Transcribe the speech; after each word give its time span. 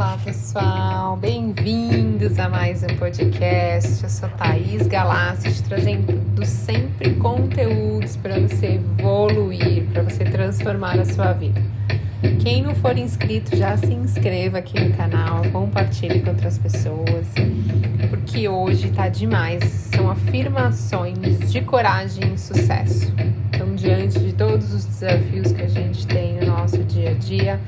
Olá 0.00 0.16
pessoal, 0.24 1.14
bem-vindos 1.18 2.38
a 2.38 2.48
mais 2.48 2.82
um 2.82 2.96
podcast. 2.96 4.02
Eu 4.02 4.08
sou 4.08 4.30
Thaís 4.30 4.86
Galassi, 4.86 5.62
trazendo 5.64 6.42
sempre 6.42 7.16
conteúdos 7.16 8.16
para 8.16 8.40
você 8.40 8.76
evoluir, 8.76 9.84
para 9.92 10.02
você 10.02 10.24
transformar 10.24 10.98
a 10.98 11.04
sua 11.04 11.34
vida. 11.34 11.60
Quem 12.40 12.62
não 12.62 12.74
for 12.76 12.96
inscrito, 12.96 13.54
já 13.54 13.76
se 13.76 13.92
inscreva 13.92 14.56
aqui 14.56 14.80
no 14.80 14.96
canal, 14.96 15.42
compartilhe 15.52 16.22
com 16.22 16.30
outras 16.30 16.56
pessoas, 16.56 17.26
porque 18.08 18.48
hoje 18.48 18.90
tá 18.92 19.06
demais. 19.06 19.62
São 19.94 20.10
afirmações 20.10 21.52
de 21.52 21.60
coragem 21.60 22.32
e 22.32 22.38
sucesso. 22.38 23.12
Diante 23.80 24.18
de 24.18 24.34
todos 24.34 24.74
os 24.74 24.84
desafios 24.84 25.52
que 25.52 25.62
a 25.62 25.66
gente 25.66 26.06
tem 26.06 26.34
no 26.34 26.48
nosso 26.48 26.84
dia 26.84 27.12
a 27.12 27.14
dia, 27.14 27.58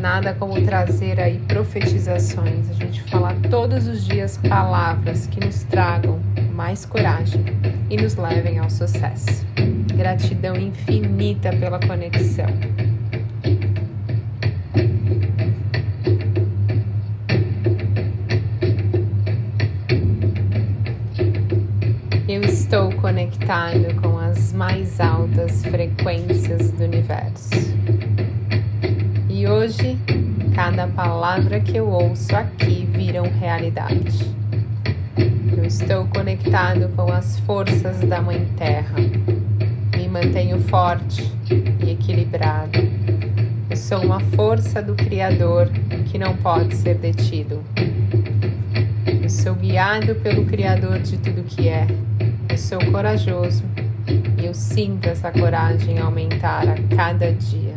nada 0.00 0.32
como 0.32 0.64
trazer 0.64 1.20
aí 1.20 1.38
profetizações, 1.46 2.70
a 2.70 2.72
gente 2.72 3.02
falar 3.02 3.36
todos 3.50 3.86
os 3.86 4.06
dias 4.06 4.38
palavras 4.48 5.26
que 5.26 5.44
nos 5.44 5.62
tragam 5.64 6.18
mais 6.54 6.86
coragem 6.86 7.44
e 7.90 7.98
nos 7.98 8.16
levem 8.16 8.58
ao 8.58 8.70
sucesso. 8.70 9.46
Gratidão 9.94 10.56
infinita 10.56 11.50
pela 11.50 11.78
conexão. 11.80 12.48
Estou 22.66 22.90
conectado 22.94 23.94
com 24.02 24.18
as 24.18 24.52
mais 24.52 24.98
altas 24.98 25.64
frequências 25.66 26.72
do 26.72 26.82
universo. 26.82 27.54
E 29.30 29.46
hoje, 29.46 29.96
cada 30.52 30.88
palavra 30.88 31.60
que 31.60 31.76
eu 31.76 31.88
ouço 31.88 32.34
aqui 32.34 32.84
viram 32.90 33.22
realidade. 33.38 34.34
Eu 35.56 35.64
estou 35.64 36.08
conectado 36.08 36.92
com 36.96 37.12
as 37.12 37.38
forças 37.38 38.00
da 38.00 38.20
Mãe 38.20 38.44
Terra. 38.56 38.96
Me 39.96 40.08
mantenho 40.08 40.60
forte 40.62 41.32
e 41.48 41.92
equilibrado. 41.92 42.80
Eu 43.70 43.76
sou 43.76 44.02
uma 44.02 44.18
força 44.18 44.82
do 44.82 44.96
Criador 44.96 45.70
que 46.06 46.18
não 46.18 46.36
pode 46.36 46.74
ser 46.74 46.96
detido. 46.96 47.62
Eu 49.22 49.30
sou 49.30 49.54
guiado 49.54 50.16
pelo 50.16 50.44
Criador 50.44 50.98
de 50.98 51.16
tudo 51.16 51.44
que 51.44 51.68
é 51.68 51.86
eu 52.56 52.58
sou 52.58 52.78
corajoso 52.90 53.62
e 54.38 54.46
eu 54.46 54.54
sinto 54.54 55.06
essa 55.10 55.30
coragem 55.30 55.98
aumentar 55.98 56.66
a 56.66 56.96
cada 56.96 57.30
dia. 57.30 57.74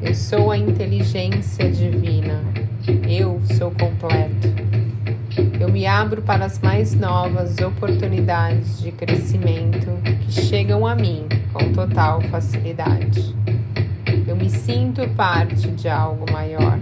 Eu 0.00 0.14
sou 0.14 0.52
a 0.52 0.56
inteligência 0.56 1.68
divina. 1.68 2.44
Eu 3.08 3.42
sou 3.58 3.72
completo. 3.72 4.46
Eu 5.58 5.68
me 5.68 5.84
abro 5.84 6.22
para 6.22 6.44
as 6.44 6.60
mais 6.60 6.94
novas 6.94 7.58
oportunidades 7.58 8.80
de 8.80 8.92
crescimento 8.92 9.88
que 10.20 10.30
chegam 10.30 10.86
a 10.86 10.94
mim 10.94 11.26
com 11.52 11.72
total 11.72 12.20
facilidade. 12.20 13.34
Eu 14.28 14.36
me 14.36 14.48
sinto 14.48 15.08
parte 15.16 15.72
de 15.72 15.88
algo 15.88 16.24
maior. 16.30 16.78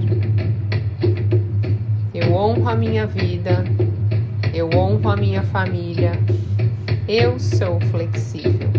Eu 2.12 2.34
honro 2.34 2.68
a 2.68 2.76
minha 2.76 3.06
vida, 3.06 3.64
eu 4.52 4.68
honro 4.74 5.08
a 5.08 5.16
minha 5.16 5.42
família, 5.42 6.12
eu 7.12 7.40
sou 7.40 7.80
flexível 7.90 8.70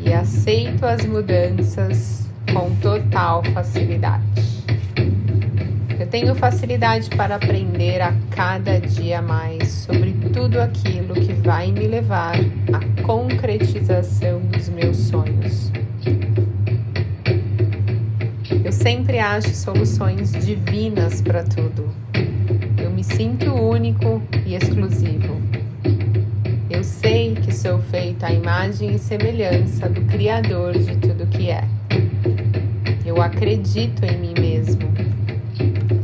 e 0.00 0.12
aceito 0.12 0.84
as 0.84 1.06
mudanças 1.06 2.28
com 2.52 2.74
total 2.80 3.44
facilidade. 3.54 4.24
Eu 5.96 6.08
tenho 6.08 6.34
facilidade 6.34 7.08
para 7.10 7.36
aprender 7.36 8.00
a 8.00 8.12
cada 8.30 8.80
dia 8.80 9.22
mais 9.22 9.68
sobre 9.70 10.12
tudo 10.34 10.60
aquilo 10.60 11.14
que 11.14 11.32
vai 11.34 11.70
me 11.70 11.86
levar 11.86 12.34
à 12.72 13.02
concretização 13.04 14.40
dos 14.40 14.68
meus 14.68 14.96
sonhos. 14.96 15.70
Eu 18.64 18.72
sempre 18.72 19.20
acho 19.20 19.54
soluções 19.54 20.32
divinas 20.32 21.22
para 21.22 21.44
tudo. 21.44 21.94
Eu 22.76 22.90
me 22.90 23.04
sinto 23.04 23.54
único 23.54 24.20
e 24.44 24.56
exclusivo 24.56 25.55
eu 26.76 26.84
sei 26.84 27.34
que 27.34 27.54
sou 27.54 27.78
feito 27.78 28.22
à 28.22 28.30
imagem 28.30 28.94
e 28.94 28.98
semelhança 28.98 29.88
do 29.88 30.02
Criador 30.02 30.76
de 30.76 30.94
tudo 30.96 31.26
que 31.26 31.48
é. 31.48 31.64
Eu 33.02 33.22
acredito 33.22 34.04
em 34.04 34.18
mim 34.18 34.34
mesmo. 34.38 34.82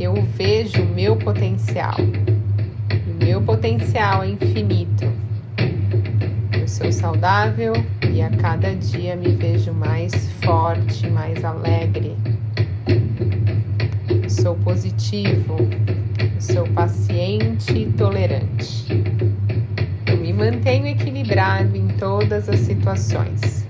Eu 0.00 0.14
vejo 0.14 0.82
o 0.82 0.86
meu 0.86 1.14
potencial. 1.14 1.96
O 2.00 3.22
meu 3.24 3.42
potencial 3.42 4.22
é 4.22 4.30
infinito. 4.30 5.04
Eu 6.58 6.66
sou 6.66 6.90
saudável 6.90 7.74
e 8.10 8.22
a 8.22 8.30
cada 8.30 8.74
dia 8.74 9.14
me 9.14 9.36
vejo 9.36 9.74
mais 9.74 10.14
forte, 10.42 11.06
mais 11.10 11.44
alegre. 11.44 12.16
Eu 14.08 14.30
sou 14.30 14.54
positivo. 14.54 15.58
Eu 16.18 16.40
sou 16.40 16.66
paciente 16.68 17.76
e 17.76 17.92
tolerante 17.92 18.81
mantenho 20.42 20.88
equilibrado 20.88 21.76
em 21.76 21.86
todas 21.86 22.48
as 22.48 22.58
situações. 22.58 23.64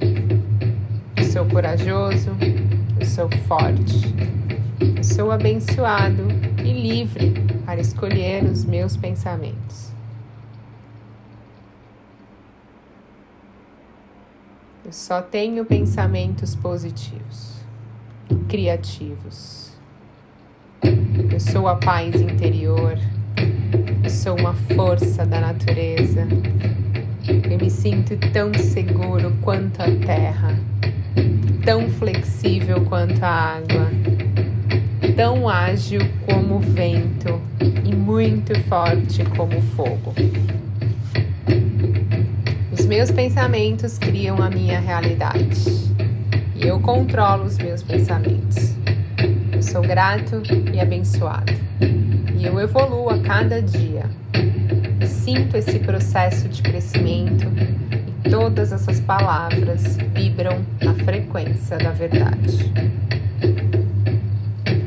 Eu 1.14 1.24
sou 1.24 1.44
corajoso, 1.44 2.30
eu 2.98 3.04
sou 3.04 3.28
forte, 3.46 4.14
eu 4.96 5.04
sou 5.04 5.30
abençoado 5.30 6.22
e 6.64 6.72
livre 6.72 7.34
para 7.66 7.78
escolher 7.78 8.44
os 8.44 8.64
meus 8.64 8.96
pensamentos. 8.96 9.92
Eu 14.82 14.92
só 14.92 15.20
tenho 15.20 15.66
pensamentos 15.66 16.54
positivos 16.54 17.60
e 18.30 18.34
criativos. 18.48 19.72
Eu 21.30 21.38
sou 21.38 21.68
a 21.68 21.76
paz 21.76 22.18
interior 22.18 22.96
sou 24.12 24.38
uma 24.38 24.52
força 24.74 25.24
da 25.24 25.40
natureza. 25.40 26.28
Eu 27.50 27.58
me 27.58 27.70
sinto 27.70 28.14
tão 28.30 28.52
seguro 28.52 29.32
quanto 29.40 29.80
a 29.80 29.86
terra, 30.04 30.54
tão 31.64 31.88
flexível 31.88 32.84
quanto 32.84 33.22
a 33.24 33.56
água, 33.56 33.90
tão 35.16 35.48
ágil 35.48 36.00
como 36.26 36.56
o 36.56 36.60
vento 36.60 37.40
e 37.60 37.94
muito 37.94 38.58
forte 38.64 39.24
como 39.24 39.58
o 39.58 39.62
fogo. 39.62 40.14
Os 42.70 42.84
meus 42.84 43.10
pensamentos 43.10 43.96
criam 43.96 44.42
a 44.42 44.50
minha 44.50 44.78
realidade 44.78 45.64
e 46.54 46.66
eu 46.66 46.78
controlo 46.80 47.44
os 47.44 47.56
meus 47.56 47.82
pensamentos. 47.82 48.76
Eu 49.50 49.62
sou 49.62 49.80
grato 49.80 50.42
e 50.72 50.78
abençoado 50.78 51.52
e 52.42 52.46
eu 52.46 52.58
evoluo 52.58 53.08
a 53.08 53.20
cada 53.20 53.62
dia. 53.62 54.02
Sinto 55.06 55.56
esse 55.56 55.78
processo 55.78 56.48
de 56.48 56.60
crescimento 56.60 57.46
e 58.24 58.30
todas 58.30 58.72
essas 58.72 58.98
palavras 58.98 59.96
vibram 60.12 60.60
na 60.82 60.92
frequência 61.04 61.78
da 61.78 61.92
verdade. 61.92 62.72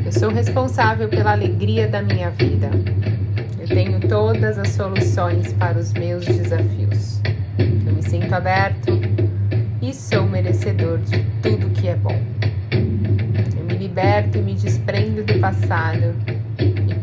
Eu 0.05 0.11
sou 0.11 0.29
responsável 0.29 1.07
pela 1.07 1.31
alegria 1.31 1.87
da 1.87 2.01
minha 2.01 2.29
vida. 2.29 2.69
Eu 3.57 3.67
tenho 3.69 4.01
todas 4.01 4.59
as 4.59 4.69
soluções 4.69 5.53
para 5.53 5.79
os 5.79 5.93
meus 5.93 6.25
desafios. 6.25 7.21
Eu 7.57 7.93
me 7.93 8.03
sinto 8.03 8.33
aberto 8.33 8.99
e 9.81 9.93
sou 9.93 10.27
merecedor 10.27 10.97
de 10.97 11.23
tudo 11.41 11.69
que 11.69 11.87
é 11.87 11.95
bom. 11.95 12.19
Eu 13.57 13.63
me 13.63 13.77
liberto 13.77 14.37
e 14.39 14.41
me 14.41 14.55
desprendo 14.55 15.23
do 15.23 15.39
passado 15.39 16.34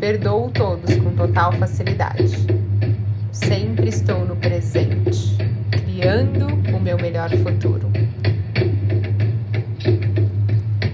Perdoo 0.03 0.49
todos 0.49 0.97
com 0.97 1.15
total 1.15 1.53
facilidade. 1.53 2.35
Sempre 3.31 3.87
estou 3.87 4.25
no 4.25 4.35
presente, 4.35 5.37
criando 5.71 6.47
o 6.75 6.77
meu 6.77 6.97
melhor 6.97 7.29
futuro. 7.37 7.89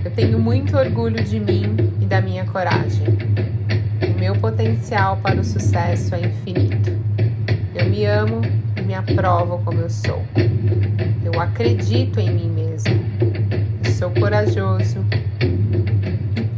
Eu 0.05 0.11
tenho 0.11 0.37
muito 0.37 0.77
orgulho 0.77 1.23
de 1.23 1.39
mim 1.39 1.75
e 1.99 2.05
da 2.05 2.21
minha 2.21 2.45
coragem. 2.45 3.07
O 4.15 4.19
meu 4.19 4.35
potencial 4.35 5.17
para 5.17 5.41
o 5.41 5.43
sucesso 5.43 6.13
é 6.13 6.19
infinito. 6.19 6.91
Eu 7.73 7.89
me 7.89 8.05
amo 8.05 8.41
e 8.77 8.81
me 8.83 8.93
aprovo 8.93 9.59
como 9.65 9.79
eu 9.79 9.89
sou. 9.89 10.23
Eu 11.25 11.41
acredito 11.41 12.19
em 12.19 12.29
mim 12.29 12.49
mesmo. 12.51 12.93
Eu 13.83 13.91
sou 13.91 14.11
corajoso. 14.11 15.03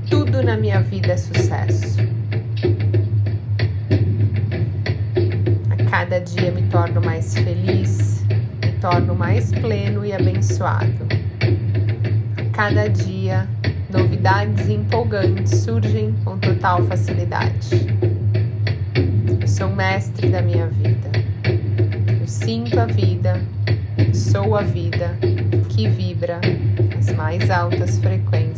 Tudo 0.09 0.43
na 0.43 0.57
minha 0.57 0.81
vida 0.81 1.13
é 1.13 1.17
sucesso. 1.17 2.20
Cada 5.91 6.21
dia 6.21 6.49
me 6.53 6.61
torno 6.69 7.01
mais 7.01 7.33
feliz, 7.33 8.23
me 8.63 8.71
torno 8.79 9.13
mais 9.13 9.51
pleno 9.51 10.05
e 10.05 10.13
abençoado. 10.13 11.05
A 12.37 12.55
cada 12.55 12.87
dia 12.87 13.45
novidades 13.89 14.69
empolgantes 14.69 15.53
surgem 15.59 16.15
com 16.23 16.37
total 16.39 16.81
facilidade. 16.83 17.87
Eu 19.41 19.45
sou 19.45 19.67
mestre 19.67 20.29
da 20.29 20.41
minha 20.41 20.67
vida. 20.67 21.11
Eu 22.21 22.25
sinto 22.25 22.79
a 22.79 22.85
vida, 22.85 23.41
sou 24.13 24.55
a 24.55 24.61
vida 24.61 25.17
que 25.67 25.89
vibra 25.89 26.39
as 26.97 27.11
mais 27.11 27.49
altas 27.49 27.99
frequências. 27.99 28.50